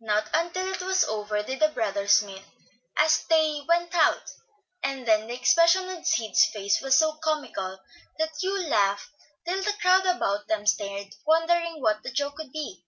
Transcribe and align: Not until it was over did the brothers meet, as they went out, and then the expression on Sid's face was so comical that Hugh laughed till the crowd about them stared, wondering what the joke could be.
Not 0.00 0.30
until 0.32 0.68
it 0.72 0.80
was 0.80 1.04
over 1.04 1.42
did 1.42 1.60
the 1.60 1.68
brothers 1.68 2.22
meet, 2.22 2.44
as 2.96 3.26
they 3.26 3.62
went 3.68 3.94
out, 3.94 4.32
and 4.82 5.06
then 5.06 5.26
the 5.26 5.34
expression 5.34 5.86
on 5.86 6.02
Sid's 6.02 6.46
face 6.46 6.80
was 6.80 6.96
so 6.96 7.16
comical 7.18 7.78
that 8.18 8.32
Hugh 8.40 8.58
laughed 8.58 9.10
till 9.46 9.62
the 9.62 9.74
crowd 9.82 10.06
about 10.06 10.46
them 10.48 10.64
stared, 10.66 11.14
wondering 11.26 11.82
what 11.82 12.02
the 12.02 12.10
joke 12.10 12.36
could 12.36 12.52
be. 12.52 12.86